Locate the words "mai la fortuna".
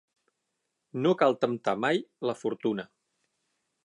1.83-2.87